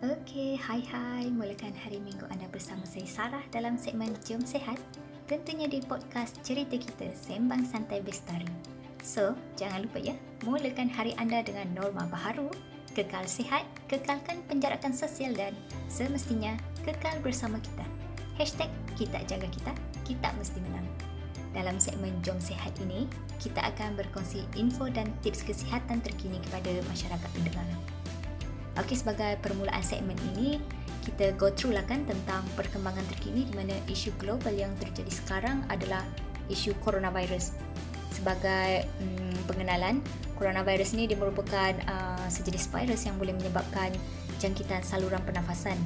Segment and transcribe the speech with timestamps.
[0.00, 1.28] Okey, hai hai.
[1.28, 4.80] Mulakan hari minggu anda bersama saya Sarah dalam segmen Jom Sehat.
[5.28, 8.48] Tentunya di podcast Cerita Kita Sembang Santai Bestari.
[9.04, 10.16] So, jangan lupa ya,
[10.48, 12.48] mulakan hari anda dengan norma baharu,
[12.96, 15.52] kekal sihat, kekalkan penjarakan sosial dan
[15.92, 17.84] semestinya kekal bersama kita.
[18.40, 19.76] Hashtag kita jaga kita,
[20.08, 20.88] kita mesti menang.
[21.52, 23.04] Dalam segmen Jom Sehat ini,
[23.36, 27.68] kita akan berkongsi info dan tips kesihatan terkini kepada masyarakat pendengar.
[28.80, 30.56] Okey, sebagai permulaan segmen ini,
[31.04, 35.68] kita go through lah kan tentang perkembangan terkini di mana isu global yang terjadi sekarang
[35.68, 36.00] adalah
[36.48, 37.52] isu coronavirus.
[38.08, 40.00] Sebagai hmm, pengenalan,
[40.40, 43.92] coronavirus ini dia merupakan uh, sejenis virus yang boleh menyebabkan
[44.40, 45.76] jangkitan saluran pernafasan.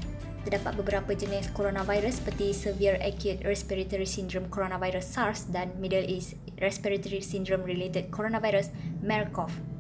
[0.47, 7.25] Terdapat beberapa jenis coronavirus seperti Severe Acute Respiratory Syndrome Coronavirus SARS dan Middle East Respiratory
[7.25, 8.71] Syndrome Related Coronavirus
[9.03, 9.74] MERS-CoV.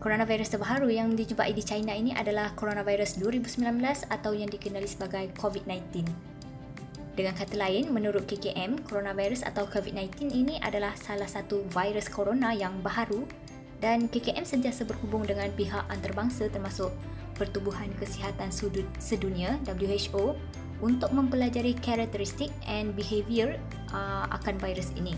[0.00, 6.08] Coronavirus terbaru yang dijumpai di China ini adalah coronavirus 2019 atau yang dikenali sebagai COVID-19.
[7.12, 12.80] Dengan kata lain, menurut KKM, coronavirus atau COVID-19 ini adalah salah satu virus corona yang
[12.80, 13.28] baharu
[13.84, 16.88] dan KKM sentiasa berhubung dengan pihak antarabangsa termasuk
[17.36, 18.48] Pertubuhan Kesihatan
[18.96, 20.32] Sedunia WHO
[20.80, 23.60] untuk mempelajari karakteristik and behavior
[23.92, 25.12] uh, akan virus ini.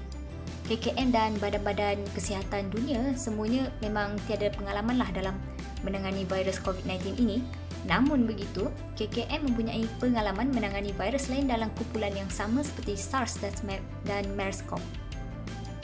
[0.73, 5.37] KKM dan badan-badan kesihatan dunia semuanya memang tiada pengalaman lah dalam
[5.84, 7.45] menangani virus COVID-19 ini.
[7.84, 13.37] Namun begitu, KKM mempunyai pengalaman menangani virus lain dalam kumpulan yang sama seperti SARS
[14.09, 14.81] dan MERS-CoV.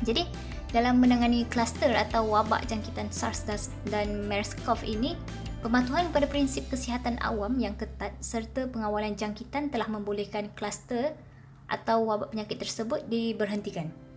[0.09, 0.25] Jadi,
[0.73, 3.45] dalam menangani kluster atau wabak jangkitan SARS
[3.93, 5.21] dan MERS-CoV ini,
[5.61, 11.13] pematuhan pada prinsip kesihatan awam yang ketat serta pengawalan jangkitan telah membolehkan kluster
[11.69, 14.08] atau wabak penyakit tersebut diberhentikan.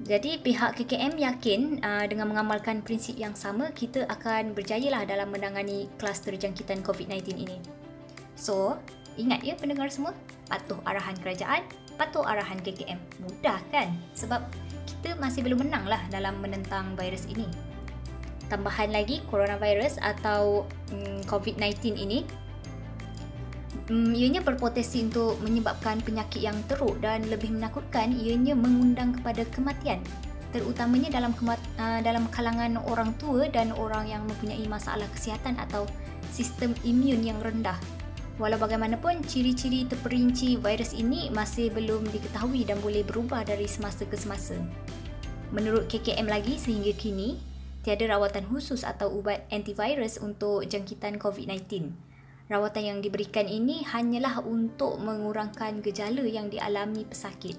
[0.00, 5.92] Jadi pihak KKM yakin uh, dengan mengamalkan prinsip yang sama kita akan berjayalah dalam menangani
[6.00, 7.60] kluster jangkitan COVID-19 ini.
[8.32, 8.80] So,
[9.20, 10.16] ingat ya pendengar semua,
[10.48, 11.68] patuh arahan kerajaan,
[12.00, 12.96] patuh arahan KKM.
[13.20, 13.92] Mudah kan?
[14.16, 14.40] Sebab
[14.88, 17.44] kita masih belum menang lah dalam menentang virus ini.
[18.48, 20.64] Tambahan lagi, coronavirus atau
[20.96, 22.24] um, COVID-19 ini
[23.90, 30.02] um, ianya berpotensi untuk menyebabkan penyakit yang teruk dan lebih menakutkan ianya mengundang kepada kematian
[30.50, 35.86] terutamanya dalam kemat, uh, dalam kalangan orang tua dan orang yang mempunyai masalah kesihatan atau
[36.34, 37.78] sistem imun yang rendah.
[38.40, 44.16] Walau bagaimanapun, ciri-ciri terperinci virus ini masih belum diketahui dan boleh berubah dari semasa ke
[44.16, 44.56] semasa.
[45.52, 47.36] Menurut KKM lagi sehingga kini,
[47.84, 52.09] tiada rawatan khusus atau ubat antivirus untuk jangkitan COVID-19
[52.50, 57.54] rawatan yang diberikan ini hanyalah untuk mengurangkan gejala yang dialami pesakit.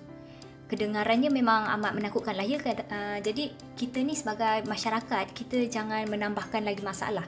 [0.68, 2.60] Kedengarannya memang amat menakutkan lah ya.
[2.60, 7.24] Uh, jadi kita ni sebagai masyarakat, kita jangan menambahkan lagi masalah.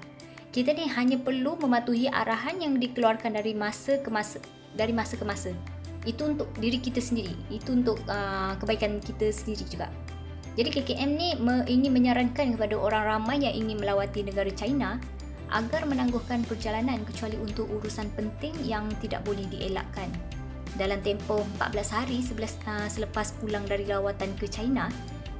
[0.51, 4.39] Kita ni hanya perlu mematuhi arahan yang dikeluarkan dari masa ke masa.
[4.75, 5.51] Dari masa ke masa.
[6.03, 7.35] Itu untuk diri kita sendiri.
[7.47, 9.87] Itu untuk uh, kebaikan kita sendiri juga.
[10.53, 15.01] Jadi KKM ni me, ini menyarankan kepada orang ramai yang ingin melawati negara China
[15.51, 20.07] agar menangguhkan perjalanan kecuali untuk urusan penting yang tidak boleh dielakkan.
[20.73, 24.89] Dalam tempoh 14 hari uh, selepas pulang dari rawatan ke China,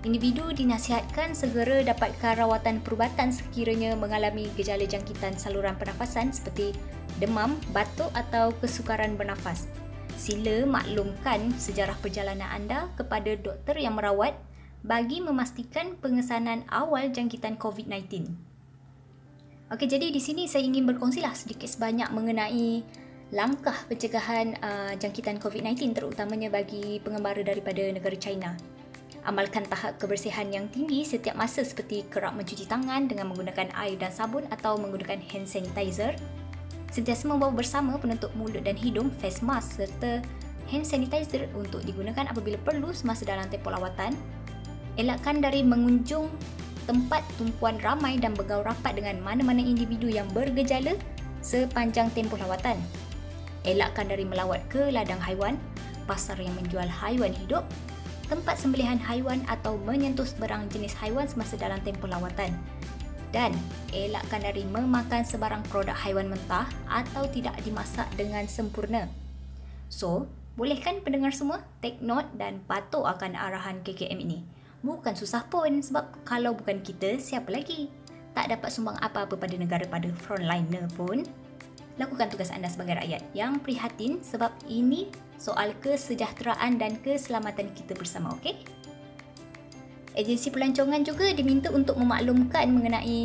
[0.06, 6.78] individu dinasihatkan segera dapatkan rawatan perubatan sekiranya mengalami gejala jangkitan saluran pernafasan seperti
[7.18, 9.66] demam, batuk atau kesukaran bernafas.
[10.14, 14.38] Sila maklumkan sejarah perjalanan anda kepada doktor yang merawat
[14.86, 18.53] bagi memastikan pengesanan awal jangkitan COVID-19.
[19.72, 22.84] Okey, jadi di sini saya ingin berkongsilah sedikit sebanyak mengenai
[23.32, 28.60] langkah pencegahan uh, jangkitan COVID-19 terutamanya bagi pengembara daripada negara China.
[29.24, 34.12] Amalkan tahap kebersihan yang tinggi setiap masa seperti kerap mencuci tangan dengan menggunakan air dan
[34.12, 36.12] sabun atau menggunakan hand sanitizer.
[36.92, 40.20] Sentiasa membawa bersama penutup mulut dan hidung, face mask serta
[40.68, 44.12] hand sanitizer untuk digunakan apabila perlu semasa dalam tempoh lawatan.
[45.00, 46.28] Elakkan dari mengunjung
[46.84, 50.96] tempat tumpuan ramai dan bergaul rapat dengan mana-mana individu yang bergejala
[51.44, 52.80] sepanjang tempoh lawatan.
[53.64, 55.56] Elakkan dari melawat ke ladang haiwan,
[56.04, 57.64] pasar yang menjual haiwan hidup,
[58.28, 62.52] tempat sembelihan haiwan atau menyentuh sebarang jenis haiwan semasa dalam tempoh lawatan.
[63.34, 63.56] Dan
[63.90, 69.10] elakkan dari memakan sebarang produk haiwan mentah atau tidak dimasak dengan sempurna.
[69.90, 74.46] So, bolehkan pendengar semua take note dan patuh akan arahan KKM ini?
[74.84, 77.88] Bukan susah pun sebab kalau bukan kita, siapa lagi?
[78.36, 81.24] Tak dapat sumbang apa-apa pada negara pada frontliner pun.
[81.96, 85.08] Lakukan tugas anda sebagai rakyat yang prihatin sebab ini
[85.40, 88.60] soal kesejahteraan dan keselamatan kita bersama, okey?
[90.20, 93.24] Agensi pelancongan juga diminta untuk memaklumkan mengenai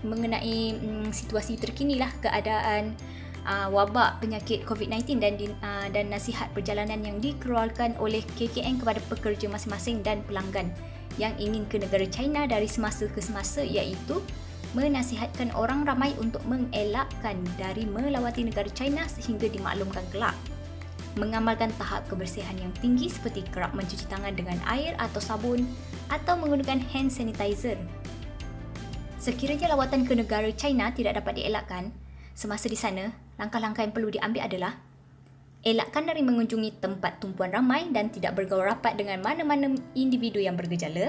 [0.00, 2.96] mengenai mm, situasi terkini lah keadaan
[3.44, 9.46] uh, wabak penyakit COVID-19 dan uh, dan nasihat perjalanan yang dikeluarkan oleh KKN kepada pekerja
[9.52, 10.72] masing-masing dan pelanggan
[11.20, 14.18] yang ingin ke negara China dari semasa ke semasa iaitu
[14.74, 20.34] menasihatkan orang ramai untuk mengelakkan dari melawati negara China sehingga dimaklumkan kelak.
[21.14, 25.62] Mengamalkan tahap kebersihan yang tinggi seperti kerap mencuci tangan dengan air atau sabun
[26.10, 27.78] atau menggunakan hand sanitizer.
[29.22, 31.94] Sekiranya lawatan ke negara China tidak dapat dielakkan,
[32.34, 34.74] semasa di sana, langkah-langkah yang perlu diambil adalah
[35.64, 41.08] elakkan dari mengunjungi tempat tumpuan ramai dan tidak bergaul rapat dengan mana-mana individu yang bergejala,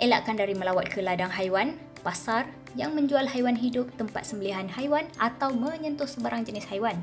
[0.00, 5.52] elakkan dari melawat ke ladang haiwan, pasar yang menjual haiwan hidup, tempat sembelihan haiwan atau
[5.52, 6.96] menyentuh sebarang jenis haiwan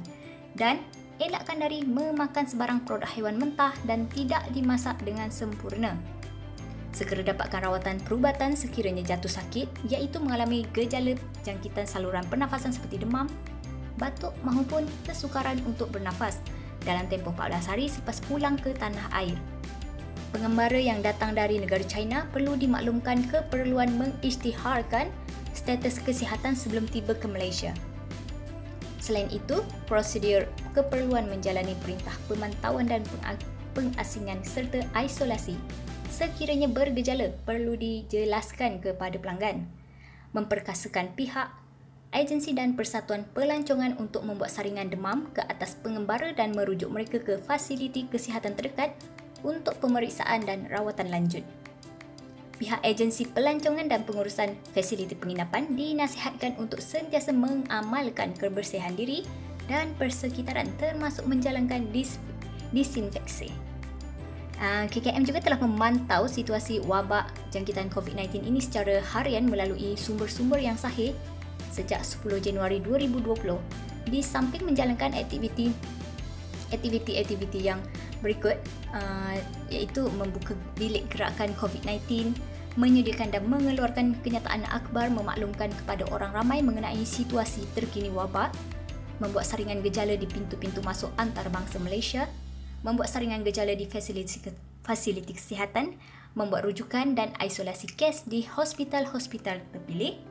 [0.58, 0.82] dan
[1.22, 5.94] elakkan dari memakan sebarang produk haiwan mentah dan tidak dimasak dengan sempurna.
[6.90, 11.14] Segera dapatkan rawatan perubatan sekiranya jatuh sakit iaitu mengalami gejala
[11.46, 13.30] jangkitan saluran pernafasan seperti demam,
[13.98, 16.40] batuk maupun kesukaran untuk bernafas
[16.86, 19.38] dalam tempoh 14 hari selepas pulang ke tanah air
[20.32, 25.10] pengembara yang datang dari negara China perlu dimaklumkan keperluan mengisytiharkan
[25.56, 27.74] status kesihatan sebelum tiba ke Malaysia.
[29.02, 30.46] Selain itu, prosedur
[30.76, 33.02] keperluan menjalani perintah pemantauan dan
[33.72, 35.58] pengasingan serta isolasi
[36.12, 39.70] sekiranya bergejala perlu dijelaskan kepada pelanggan.
[40.34, 41.50] Memperkasakan pihak,
[42.18, 47.38] agensi dan persatuan pelancongan untuk membuat saringan demam ke atas pengembara dan merujuk mereka ke
[47.46, 48.98] fasiliti kesihatan terdekat
[49.46, 51.46] untuk pemeriksaan dan rawatan lanjut.
[52.58, 59.22] Pihak agensi pelancongan dan pengurusan fasiliti penginapan dinasihatkan untuk sentiasa mengamalkan kebersihan diri
[59.70, 62.18] dan persekitaran termasuk menjalankan dis-
[62.74, 63.54] disinfeksi.
[64.58, 70.74] Ah, KKM juga telah memantau situasi wabak jangkitan COVID-19 ini secara harian melalui sumber-sumber yang
[70.74, 71.14] sahih
[71.78, 75.70] sejak 10 Januari 2020 di samping menjalankan aktiviti
[76.74, 77.80] aktiviti-aktiviti yang
[78.20, 78.60] berikut
[78.92, 79.36] uh,
[79.72, 82.36] iaitu membuka bilik gerakan COVID-19,
[82.76, 88.52] menyediakan dan mengeluarkan kenyataan akhbar memaklumkan kepada orang ramai mengenai situasi terkini wabak,
[89.24, 92.28] membuat saringan gejala di pintu-pintu masuk antarabangsa Malaysia,
[92.86, 94.52] membuat saringan gejala di fasiliti,
[94.86, 95.98] fasiliti kesihatan,
[96.38, 100.22] membuat rujukan dan isolasi kes di hospital-hospital terpilih,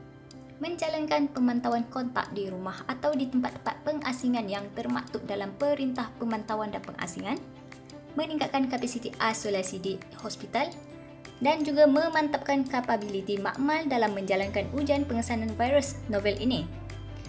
[0.57, 6.81] menjalankan pemantauan kontak di rumah atau di tempat-tempat pengasingan yang termaktub dalam Perintah Pemantauan dan
[6.81, 7.37] Pengasingan,
[8.17, 9.93] meningkatkan kapasiti isolasi di
[10.25, 10.73] hospital
[11.37, 16.65] dan juga memantapkan kapabiliti makmal dalam menjalankan ujian pengesanan virus novel ini.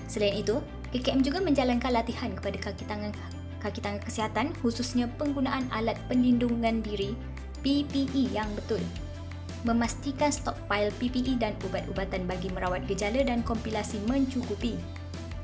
[0.08, 0.64] Selain itu,
[0.96, 3.12] KKM juga menjalankan latihan kepada kaki tangan
[3.58, 7.12] kaki tangan kesihatan khususnya penggunaan alat perlindungan diri
[7.60, 8.80] PPE yang betul
[9.66, 14.78] memastikan stockpile PPE dan ubat-ubatan bagi merawat gejala dan kompilasi mencukupi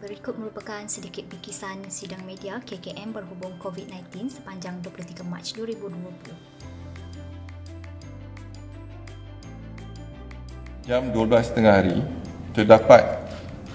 [0.00, 6.32] Berikut merupakan sedikit bikisan sidang media KKM berhubung COVID-19 sepanjang 23 Mac 2020.
[10.88, 11.98] Jam 12.30 hari,
[12.56, 13.28] terdapat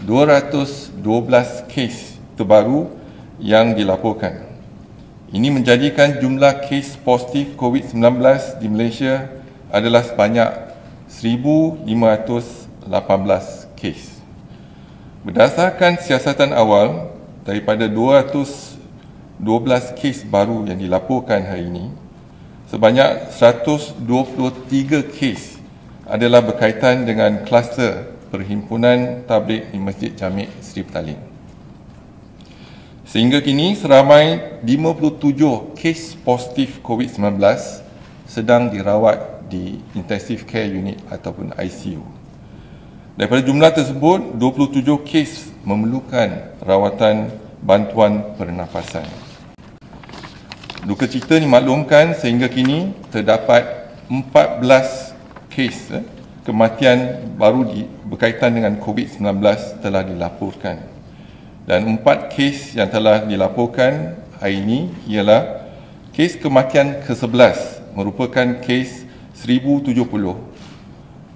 [0.09, 0.97] 212
[1.69, 2.89] kes terbaru
[3.37, 4.50] yang dilaporkan.
[5.31, 8.19] Ini menjadikan jumlah kes positif COVID-19
[8.59, 9.31] di Malaysia
[9.71, 10.75] adalah sebanyak
[11.07, 11.87] 1,518
[13.79, 14.19] kes.
[15.23, 17.15] Berdasarkan siasatan awal
[17.47, 19.39] daripada 212
[19.95, 21.87] kes baru yang dilaporkan hari ini,
[22.67, 25.63] sebanyak 123 kes
[26.11, 31.30] adalah berkaitan dengan kluster Perhimpunan Tablik di Masjid Jamik Seri Petaling.
[33.11, 37.43] Sehingga kini seramai 57 kes positif COVID-19
[38.23, 41.99] sedang dirawat di intensive care unit ataupun ICU.
[43.19, 49.03] Daripada jumlah tersebut, 27 kes memerlukan rawatan bantuan pernafasan.
[50.87, 56.07] Duka cita dimaklumkan sehingga kini terdapat 14 kes eh,
[56.47, 59.19] kematian baru di, berkaitan dengan COVID-19
[59.83, 60.90] telah dilaporkan
[61.69, 65.69] dan empat kes yang telah dilaporkan hari ini ialah
[66.11, 69.05] kes kematian ke-11 merupakan kes
[69.37, 69.93] 1070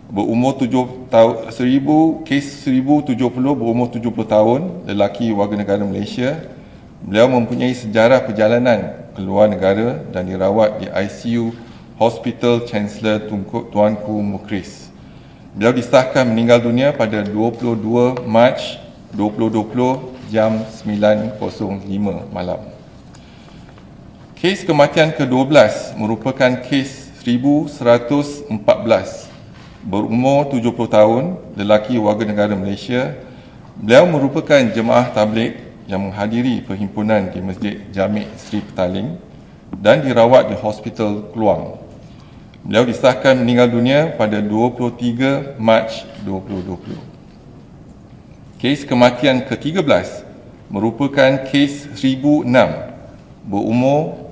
[0.10, 6.42] berumur 7 tahun 1000 kes 1070 berumur 70 tahun lelaki warga negara Malaysia
[7.06, 11.56] beliau mempunyai sejarah perjalanan keluar negara dan dirawat di ICU
[11.96, 14.92] Hospital Chancellor Tunku, Tuanku Mukris.
[15.56, 18.60] Beliau disahkan meninggal dunia pada 22 Mac
[19.16, 21.86] 2020 jam 9.05
[22.34, 22.62] malam.
[24.36, 28.52] Kes kematian ke-12 merupakan kes 1114
[29.86, 31.24] berumur 70 tahun
[31.58, 33.18] lelaki warga negara Malaysia.
[33.78, 39.18] Beliau merupakan jemaah tablik yang menghadiri perhimpunan di Masjid Jamik Sri Petaling
[39.78, 41.78] dan dirawat di Hospital Keluang.
[42.66, 45.94] Beliau disahkan meninggal dunia pada 23 Mac
[46.26, 47.15] 2020.
[48.66, 50.26] Kes kematian ke-13
[50.74, 52.50] merupakan kes 1006
[53.46, 54.26] berumur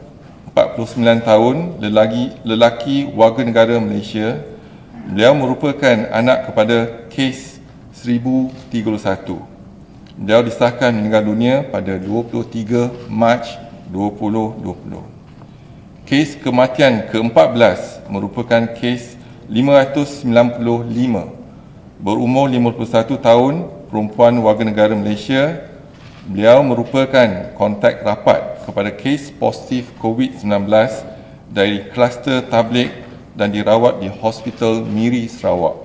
[0.57, 4.41] 49 tahun lelaki, lelaki warga negara Malaysia.
[5.05, 7.61] Beliau merupakan anak kepada kes
[7.93, 9.37] 1031.
[10.17, 13.45] Beliau disahkan meninggal dunia pada 23 Mac
[13.93, 16.09] 2020.
[16.09, 19.13] Kes kematian ke-14 merupakan kes
[19.45, 20.25] 595
[22.01, 25.69] berumur 51 tahun perempuan warga negara Malaysia.
[26.25, 30.65] Beliau merupakan kontak rapat kepada kes positif COVID-19
[31.53, 32.89] dari kluster tablik
[33.37, 35.77] dan dirawat di Hospital Miri Sarawak.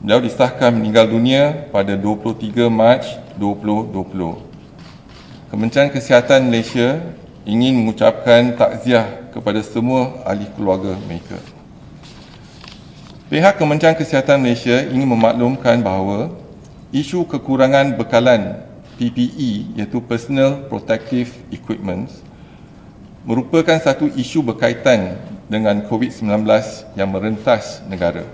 [0.00, 3.04] Beliau disahkan meninggal dunia pada 23 Mac
[3.36, 5.52] 2020.
[5.52, 7.04] Kementerian Kesihatan Malaysia
[7.44, 11.36] ingin mengucapkan takziah kepada semua ahli keluarga mereka.
[13.28, 16.45] Pihak Kementerian Kesihatan Malaysia ingin memaklumkan bahawa
[16.96, 18.64] isu kekurangan bekalan
[18.96, 22.08] PPE iaitu Personal Protective Equipment
[23.28, 25.20] merupakan satu isu berkaitan
[25.52, 26.48] dengan COVID-19
[26.96, 28.24] yang merentas negara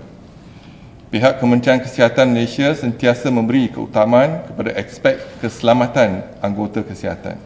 [1.13, 7.37] pihak Kementerian Kesihatan Malaysia sentiasa memberi keutamaan kepada aspek keselamatan anggota kesihatan.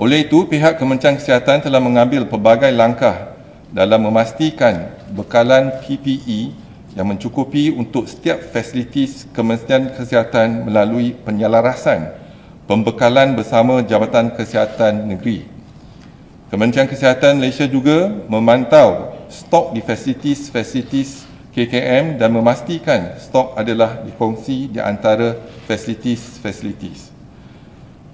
[0.00, 3.36] Oleh itu, pihak Kementerian Kesihatan telah mengambil pelbagai langkah
[3.68, 6.56] dalam memastikan bekalan PPE
[6.96, 12.08] yang mencukupi untuk setiap fasilitis Kementerian Kesihatan melalui penyelarasan
[12.64, 15.44] pembekalan bersama Jabatan Kesihatan Negeri.
[16.48, 24.80] Kementerian Kesihatan Malaysia juga memantau stok di fasilitis-fasilitis KKM dan memastikan stok adalah dikongsi di
[24.80, 25.36] antara
[25.68, 27.12] fasilitis-fasilitis.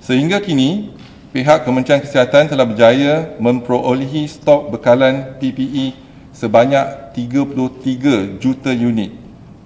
[0.03, 0.91] Sehingga kini,
[1.31, 5.95] pihak Kementerian Kesihatan telah berjaya memperolehi stok bekalan PPE
[6.35, 9.13] sebanyak 33 juta unit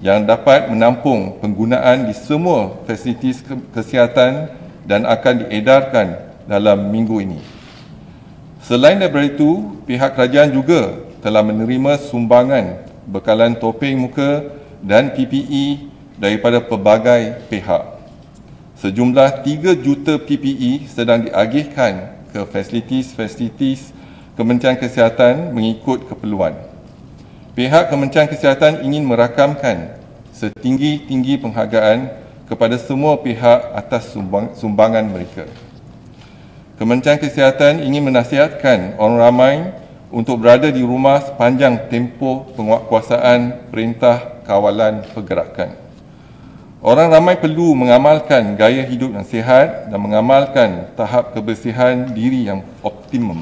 [0.05, 3.41] yang dapat menampung penggunaan di semua fasilitis
[3.73, 4.53] kesihatan
[4.85, 7.41] dan akan diedarkan dalam minggu ini.
[8.63, 14.47] Selain daripada itu, pihak kerajaan juga telah menerima sumbangan bekalan topeng muka
[14.83, 17.97] dan PPE daripada pelbagai pihak.
[18.77, 23.97] Sejumlah 3 juta PPE sedang diagihkan ke fasilitis-fasilitis
[24.37, 26.76] Kementerian Kesihatan mengikut keperluan.
[27.57, 29.97] Pihak Kementerian Kesihatan ingin merakamkan
[30.29, 32.13] setinggi-tinggi penghargaan
[32.45, 35.49] kepada semua pihak atas sumbang, sumbangan mereka.
[36.77, 39.55] Kementerian Kesihatan ingin menasihatkan orang ramai
[40.13, 45.81] untuk berada di rumah sepanjang tempoh penguatkuasaan perintah kawalan pergerakan.
[46.85, 53.41] Orang ramai perlu mengamalkan gaya hidup yang sihat dan mengamalkan tahap kebersihan diri yang optimum.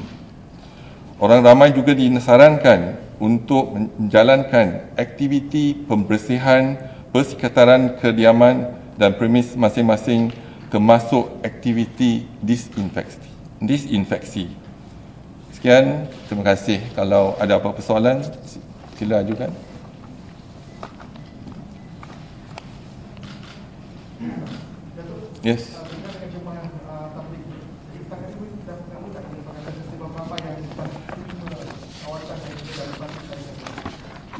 [1.19, 6.77] Orang ramai juga disarankan untuk menjalankan aktiviti pembersihan
[7.09, 8.69] persekitaran kediaman
[9.01, 10.29] dan premis masing-masing
[10.69, 13.33] termasuk aktiviti disinfeksi.
[13.57, 14.45] disinfeksi.
[15.57, 16.77] Sekian, terima kasih.
[16.93, 18.21] Kalau ada apa-apa soalan,
[18.99, 19.49] sila ajukan.
[25.41, 25.84] Yes.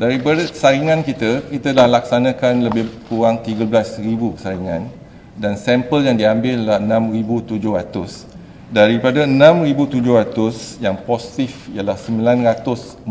[0.06, 4.86] Daripada saringan kita, kita dah laksanakan lebih kurang 13,000 saringan
[5.34, 8.30] dan sampel yang diambil adalah 6,700
[8.70, 13.02] daripada 6,700 yang positif ialah 940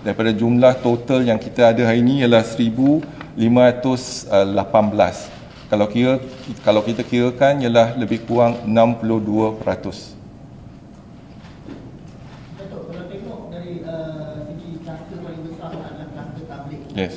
[0.00, 4.32] daripada jumlah total yang kita ada hari ini ialah 1,518
[5.68, 6.24] kalau kira
[6.64, 10.15] kalau kita kirakan ialah lebih kurang 62%.
[16.96, 17.14] yes.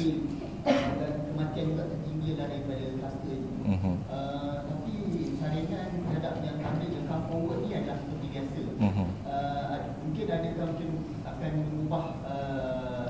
[0.68, 3.52] dan kematian juga tertinggi daripada kluster ini.
[3.64, 3.96] Mm-hmm.
[4.12, 4.94] Uh, tapi
[5.40, 8.60] saringan terhadap yang kami yang come forward ni adalah seperti biasa.
[8.60, 9.08] Mm-hmm.
[9.24, 10.90] Uh, mungkin ada kita mungkin
[11.24, 13.08] akan mengubah uh,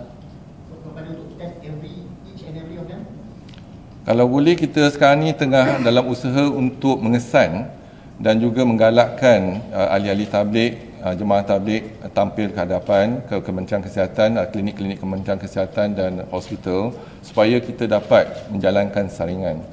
[0.70, 1.96] kepada untuk test every
[2.30, 3.02] each and every of them.
[4.06, 7.70] Kalau boleh kita sekarang ni tengah dalam usaha untuk mengesan
[8.22, 14.40] dan juga menggalakkan uh, ahli-ahli tablik uh, jemaah tablik tampil ke hadapan ke Kementerian Kesihatan,
[14.40, 19.64] uh, klinik-klinik Kementerian Kesihatan dan hospital supaya kita dapat menjalankan saringan.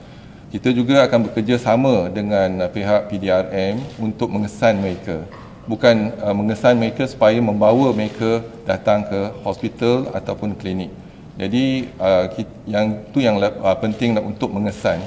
[0.47, 5.27] Kita juga akan bekerja sama dengan uh, pihak PDRM untuk mengesan mereka.
[5.67, 10.95] Bukan uh, mengesan mereka supaya membawa mereka datang ke hospital ataupun klinik.
[11.37, 12.33] Jadi uh,
[12.65, 15.03] yang tu yang uh, penting untuk mengesan.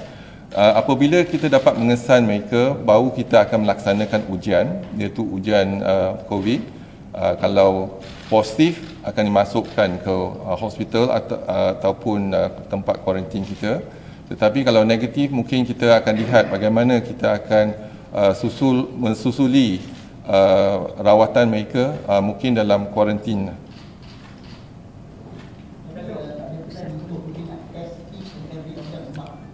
[0.50, 6.66] Uh, apabila kita dapat mengesan mereka, baru kita akan melaksanakan ujian, iaitu ujian uh, COVID.
[7.14, 8.02] Uh, kalau
[8.34, 13.86] positif akan dimasukkan ke uh, hospital atau, uh, ataupun uh, tempat kuarantin kita.
[14.34, 17.66] Tetapi kalau negatif, mungkin kita akan lihat bagaimana kita akan
[18.10, 19.86] uh, susul mensusuli
[20.26, 23.54] uh, rawatan mereka uh, mungkin dalam kuarantin.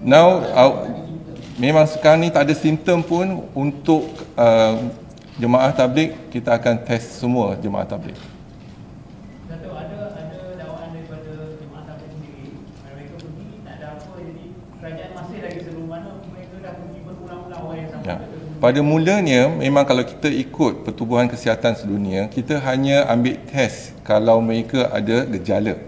[0.06, 0.86] Now, uh,
[1.58, 4.06] memang sekarang ni tak ada simptom pun untuk
[4.38, 4.78] uh,
[5.42, 8.14] jemaah tablik, kita akan test semua jemaah tablik.
[18.06, 18.22] Ya.
[18.62, 24.86] Pada mulanya memang kalau kita ikut pertubuhan kesihatan sedunia, kita hanya ambil test kalau mereka
[24.94, 25.82] ada gejala.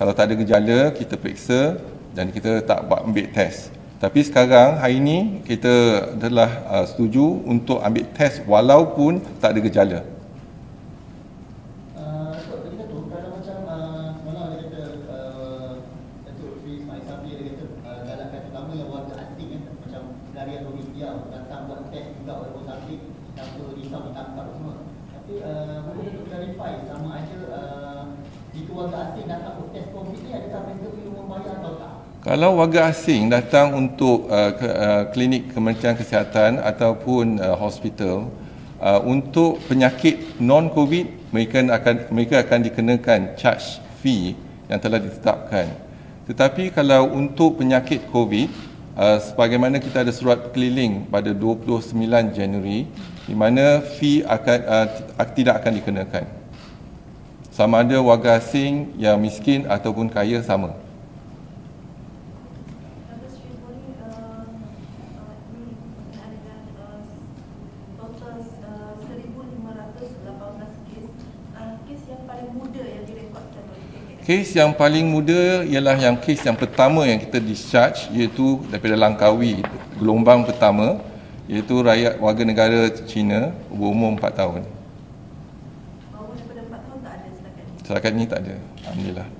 [0.00, 1.76] Kalau tak ada gejala, kita periksa
[2.16, 3.70] dan kita tak buat ambil test.
[4.00, 5.74] Tapi sekarang hari ini kita
[6.16, 10.00] telah uh, setuju untuk ambil test walaupun tak ada gejala.
[32.20, 38.28] Kalau warga asing datang untuk uh, ke, uh, klinik Kementerian Kesihatan ataupun uh, hospital
[38.76, 44.36] uh, untuk penyakit non-COVID, mereka akan mereka akan dikenakan charge fee
[44.68, 45.72] yang telah ditetapkan.
[46.28, 48.52] Tetapi kalau untuk penyakit COVID,
[49.00, 51.96] uh, sebagaimana kita ada surat keliling pada 29
[52.36, 52.84] Januari,
[53.24, 56.24] di mana fee akan uh, tidak akan dikenakan.
[57.48, 60.89] Sama ada warga asing yang miskin ataupun kaya sama.
[74.30, 79.58] Kes yang paling muda ialah yang kes yang pertama yang kita discharge iaitu daripada Langkawi
[79.98, 81.02] gelombang pertama
[81.50, 84.62] iaitu rakyat warga negara Cina berumur 4 tahun.
[86.14, 87.82] Bahawa daripada 4 tahun tak ada setakat ini?
[87.82, 88.54] Setakat ini tak ada.
[88.86, 89.39] Alhamdulillah.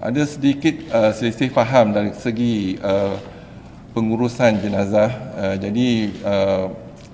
[0.00, 3.20] Ada sedikit uh, selisih faham dari segi uh,
[3.92, 5.12] pengurusan jenazah.
[5.36, 5.88] Uh, jadi
[6.24, 6.66] uh,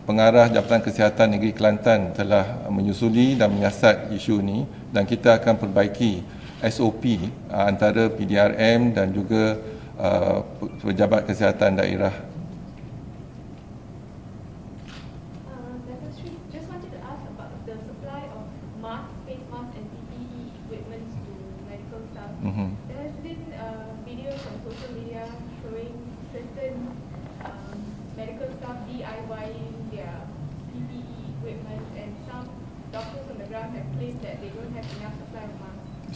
[0.07, 4.63] pengarah Jabatan Kesihatan Negeri Kelantan telah menyusuli dan menyiasat isu ini
[4.95, 6.23] dan kita akan perbaiki
[6.63, 7.19] SOP
[7.51, 9.59] uh, antara PDRM dan juga
[9.99, 10.47] uh,
[10.79, 12.15] pejabat kesihatan daerah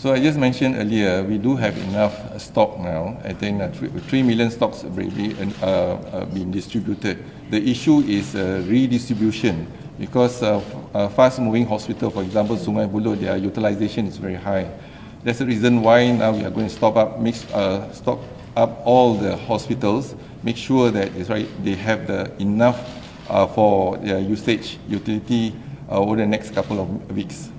[0.00, 3.20] So I just mentioned earlier, we do have enough stock now.
[3.22, 7.22] I think uh, three, three million stocks already uh, uh, been distributed.
[7.50, 10.60] The issue is uh, redistribution because uh,
[11.14, 14.70] fast-moving hospital, for example, Sungai Buloh, their utilization is very high.
[15.22, 17.92] That's the reason why now we are going to stop up, mix, uh,
[18.56, 22.80] up all the hospitals, make sure that right, they have the enough
[23.28, 25.54] uh, for their usage, utility
[25.90, 27.50] uh, over the next couple of weeks.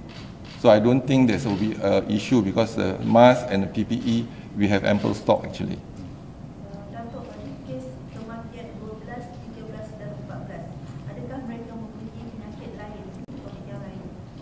[0.61, 4.27] So I don't think there will be an issue because the mask and the PPE,
[4.55, 5.81] we have ample stock actually.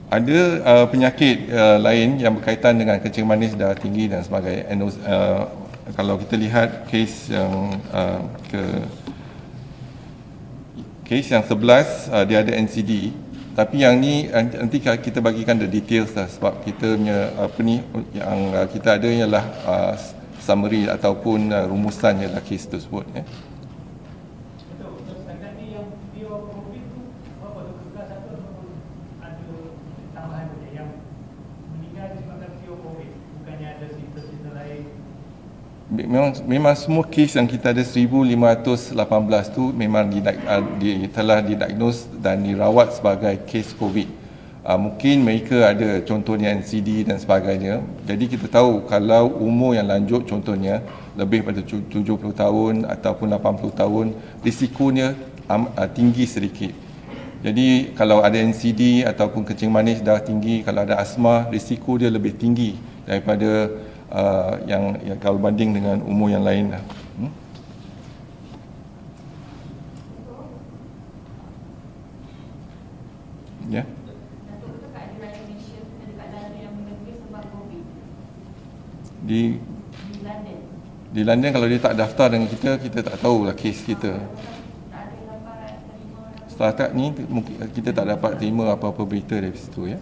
[0.10, 4.66] ada uh, penyakit uh, lain yang berkaitan dengan kencing manis darah tinggi dan sebagainya.
[4.66, 5.46] And, uh,
[5.94, 8.62] kalau kita lihat kes yang uh, ke
[11.06, 13.14] kes yang 11 uh, dia ada NCD
[13.60, 17.84] tapi yang ni nanti kita bagikan the details lah sebab kita punya apa ni
[18.16, 19.94] yang kita ada ialah uh,
[20.40, 23.28] summary ataupun uh, rumusan ialah kes tersebut ya.
[23.28, 23.49] Betul,
[35.90, 38.94] memang memang semua kes yang kita ada 1518
[39.50, 40.22] tu memang di,
[40.78, 44.22] di, telah didiagnose dan dirawat sebagai kes COVID.
[44.60, 47.82] Uh, mungkin mereka ada contohnya NCD dan sebagainya.
[48.06, 50.86] Jadi kita tahu kalau umur yang lanjut contohnya
[51.18, 54.06] lebih pada 70 tahun ataupun 80 tahun
[54.46, 55.18] risikonya
[55.50, 56.70] um, uh, tinggi sedikit.
[57.40, 62.36] Jadi kalau ada NCD ataupun kencing manis dah tinggi, kalau ada asma risiko dia lebih
[62.36, 62.76] tinggi
[63.08, 63.72] daripada
[64.12, 66.84] uh, yang, yang kalau banding dengan umur yang lain lah.
[67.18, 67.32] Hmm?
[73.70, 73.84] Ya.
[79.30, 79.62] Di
[81.10, 84.18] di London kalau dia tak daftar dengan kita, kita tak tahulah kes kita.
[86.50, 87.14] Setakat ni
[87.78, 90.02] kita tak dapat terima apa-apa berita dari situ ya.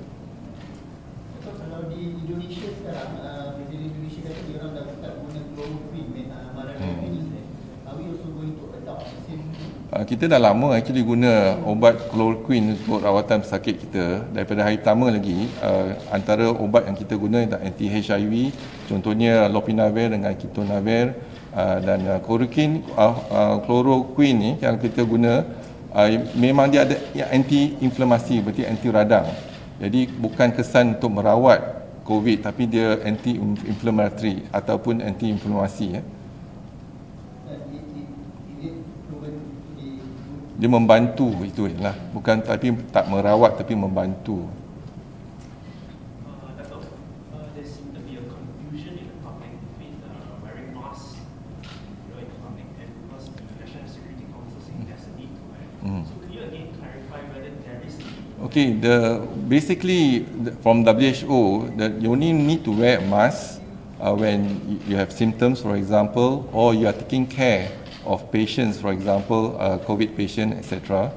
[10.04, 15.50] Kita dah lama actually guna ubat chloroquine untuk rawatan pesakit kita daripada hari pertama lagi
[15.64, 18.54] uh, antara ubat yang kita guna anti HIV
[18.92, 21.16] contohnya lopinavir dengan kitonavir
[21.56, 25.48] uh, dan uh, chloroquine uh, uh, chloroquine ni yang kita guna
[25.96, 27.00] uh, memang dia ada
[27.32, 29.26] anti inflamasi berarti anti radang
[29.82, 33.36] jadi bukan kesan untuk merawat covid tapi dia anti
[33.68, 36.02] inflammatory ataupun anti inflamasi ya.
[40.58, 41.93] Dia membantu itu lah.
[42.10, 44.50] Bukan tapi tak merawat tapi membantu.
[58.48, 60.26] Okay, the basically
[60.65, 63.62] from WHO that you only need to wear a mask
[64.02, 67.70] uh, when you have symptoms, for example, or you are taking care
[68.08, 71.12] of patients, for example, uh, COVID patient, etc.,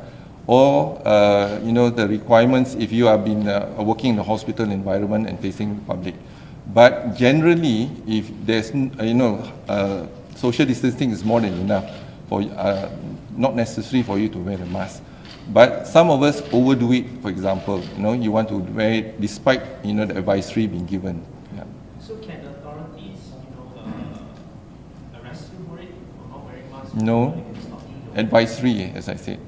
[0.47, 4.71] or uh, you know the requirements if you have been uh, working in the hospital
[4.71, 6.15] environment and facing the public.
[6.75, 11.87] But generally, if there's you know uh, social distancing is more than enough
[12.29, 12.91] for uh,
[13.37, 15.03] not necessary for you to wear a mask.
[15.53, 17.07] But some of us overdo it.
[17.23, 20.87] For example, you know you want to wear it despite you know the advisory being
[20.87, 21.25] given.
[26.95, 27.39] No.
[28.17, 29.39] Advisory, as I said.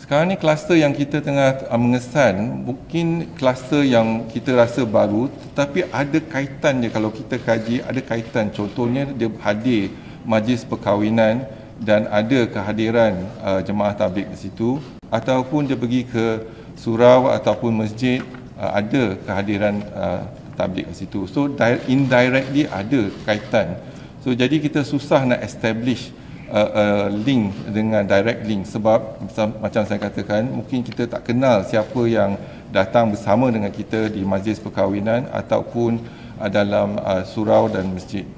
[0.00, 5.88] Sekarang ni kluster yang kita tengah uh, mengesan mungkin kluster yang kita rasa baru tetapi
[5.88, 9.88] ada kaitan dia kalau kita kaji ada kaitan contohnya dia hadir
[10.28, 11.48] majlis perkahwinan
[11.80, 16.44] dan ada kehadiran uh, jemaah tabligh di situ ataupun dia pergi ke
[16.76, 18.20] surau ataupun masjid
[18.60, 21.24] uh, ada kehadiran uh, tablik kat situ.
[21.30, 21.50] So
[21.88, 23.80] indirectly ada kaitan.
[24.22, 26.14] So jadi kita susah nak establish
[26.52, 29.24] uh, uh, link dengan direct link sebab
[29.58, 32.36] macam saya katakan mungkin kita tak kenal siapa yang
[32.70, 35.98] datang bersama dengan kita di majlis perkahwinan ataupun
[36.38, 38.28] uh, dalam uh, surau dan masjid.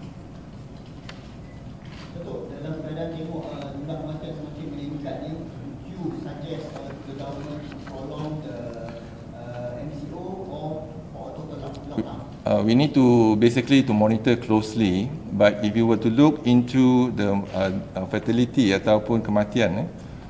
[12.44, 17.10] Uh, we need to basically to monitor closely but if you were to look into
[17.18, 19.88] the uh, uh, fatality ataupun kematian eh,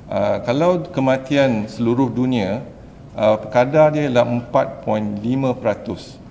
[0.08, 2.62] uh, kalau kematian seluruh dunia
[3.18, 4.26] uh, kadar dia adalah
[4.86, 6.24] 4.5%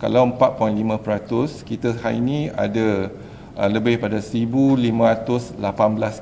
[0.00, 3.12] kalau 4.5% kita hari ini ada
[3.60, 5.60] uh, lebih pada 1518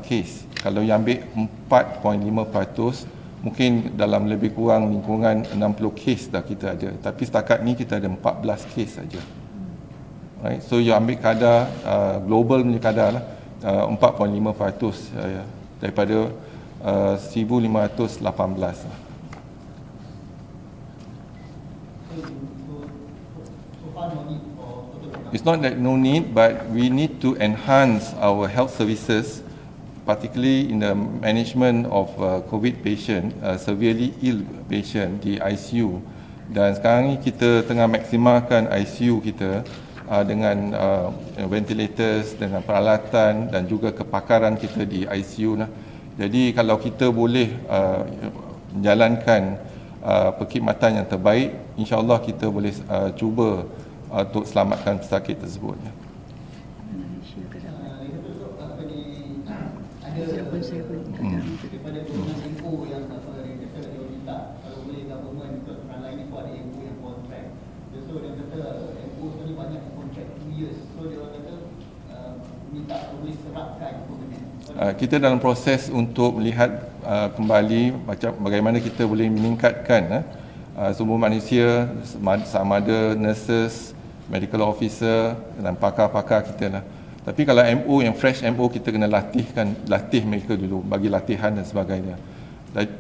[0.03, 0.43] kes.
[0.59, 1.23] Kalau yang ambil
[1.71, 3.07] 4.5%
[3.39, 5.59] mungkin dalam lebih kurang lingkungan 60
[5.95, 6.91] kes dah kita ada.
[6.99, 9.23] Tapi setakat ni kita ada 14 kes saja.
[10.43, 10.63] Right?
[10.63, 13.25] So you ambil kadar uh, global punya kadar lah.
[13.59, 14.39] Uh, 4.5%
[15.19, 15.43] uh,
[15.83, 16.31] daripada
[16.83, 18.35] uh, 1518 lah.
[25.29, 29.43] It's not that no need, but we need to enhance our health services
[30.09, 36.01] particularly in the management of uh, COVID patient, uh, severely ill patient di ICU.
[36.49, 39.69] Dan sekarang ni kita tengah maksimalkan ICU kita
[40.09, 41.13] uh, dengan uh,
[41.45, 45.61] ventilators, dengan peralatan dan juga kepakaran kita di ICU.
[45.61, 45.69] Lah.
[46.17, 48.01] Jadi kalau kita boleh uh,
[48.73, 49.61] menjalankan
[50.01, 53.69] uh, perkhidmatan yang terbaik, insyaAllah kita boleh uh, cuba
[54.09, 55.77] uh, untuk selamatkan pesakit tersebut.
[55.85, 55.93] Ya.
[60.27, 61.63] siapa saya pun hmm.
[61.63, 62.47] daripada hmm.
[62.51, 66.51] info yang apa yang kata dia minta kalau boleh government untuk orang lain itu ada
[66.53, 67.47] info yang kontrak
[68.09, 68.63] So dia kata
[69.21, 70.79] MO ni banyak kontrak 2 years.
[70.97, 71.55] So dia orang kata
[72.09, 72.33] uh,
[72.73, 74.45] minta boleh serapkan permanent.
[74.79, 80.23] Uh, kita dalam proses untuk melihat uh, kembali macam bagaimana kita boleh meningkatkan uh,
[80.79, 83.91] uh, sumber manusia sama- ada nurses,
[84.31, 86.87] medical officer dan pakar-pakar kita lah.
[87.27, 91.67] Tapi kalau MO yang fresh MO kita kena latihkan latih mereka dulu bagi latihan dan
[91.67, 92.15] sebagainya.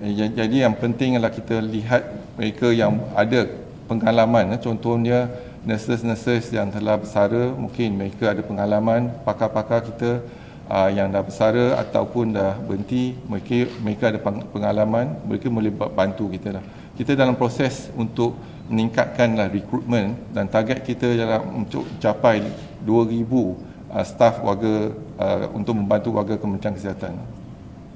[0.02, 2.02] Ya- Jadi yang penting adalah kita lihat
[2.34, 3.46] mereka yang ada
[3.86, 4.58] pengalaman eh.
[4.58, 5.30] contohnya
[5.62, 10.26] nurses-nurses yang telah bersara mungkin mereka ada pengalaman pakar-pakar kita
[10.68, 15.90] uh, yang dah bersara ataupun dah berhenti mereka mereka ada peng- pengalaman mereka boleh ba-
[15.90, 18.37] bantu kita lah kita dalam proses untuk
[18.68, 22.44] meningkatkanlah recruitment dan target kita ialah untuk capai
[22.85, 27.16] 2000 uh, staff warga uh, untuk membantu warga Kementerian Kesihatan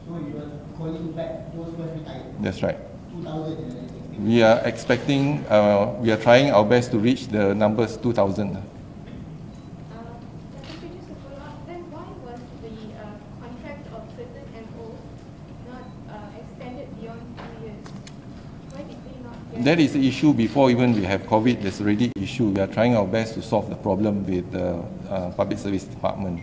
[0.02, 2.32] So you are calling back those who have retired.
[2.40, 2.80] that's right
[3.12, 4.24] 2000 and everything.
[4.24, 8.56] we are expecting uh, we are trying our best to reach the numbers 2000
[19.62, 21.62] That is the issue before even we have COVID.
[21.62, 22.48] There's already issue.
[22.48, 26.42] We are trying our best to solve the problem with the uh, public service department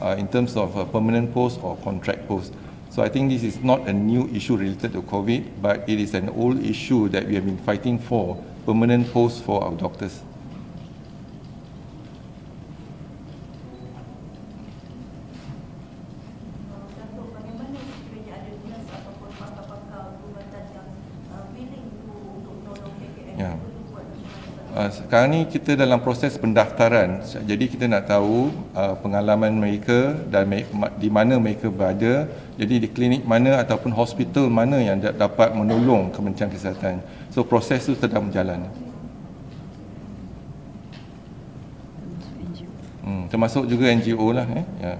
[0.00, 2.54] uh, in terms of uh, permanent post or contract post.
[2.90, 6.14] So I think this is not a new issue related to COVID, but it is
[6.14, 10.22] an old issue that we have been fighting for permanent posts for our doctors.
[17.00, 20.88] Datuk, bagaimana sekiranya ada dinas ataupun pakar-pakar perubatan yang
[21.32, 23.52] uh, willing to untuk menolong KKM Ya.
[23.56, 27.22] perlu buat macam Uh, sekarang ni kita dalam proses pendaftaran.
[27.22, 30.66] Jadi kita nak tahu uh, pengalaman mereka dan me-
[31.00, 32.28] di mana mereka berada.
[32.60, 37.00] Jadi di klinik mana ataupun hospital mana yang da- dapat menolong Kementerian Kesihatan.
[37.32, 38.68] So proses itu sedang berjalan.
[43.00, 44.66] Hmm, termasuk juga NGO lah eh.
[44.82, 44.94] Ya.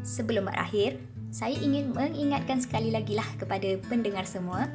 [0.00, 1.02] Sebelum berakhir,
[1.34, 4.70] saya ingin mengingatkan sekali lagi lah kepada pendengar semua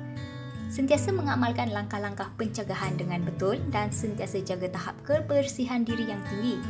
[0.69, 6.61] sentiasa mengamalkan langkah-langkah pencegahan dengan betul dan sentiasa jaga tahap kebersihan diri yang tinggi.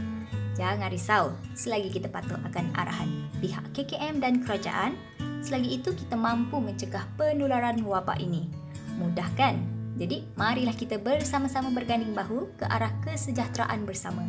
[0.55, 4.95] Jangan risau, selagi kita patuh akan arahan pihak KKM dan kerajaan,
[5.39, 8.51] selagi itu kita mampu mencegah penularan wabak ini.
[8.99, 9.59] Mudah kan?
[9.99, 14.23] Jadi, marilah kita bersama-sama berganding bahu ke arah kesejahteraan bersama.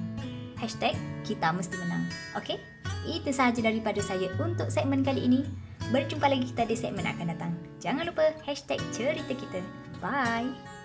[0.61, 0.93] Hashtag
[1.25, 2.05] kita mesti menang.
[2.37, 2.61] Okey?
[3.09, 5.41] Itu sahaja daripada saya untuk segmen kali ini.
[5.89, 7.53] Berjumpa lagi kita di segmen akan datang.
[7.81, 9.65] Jangan lupa hashtag cerita kita.
[10.05, 10.80] Bye!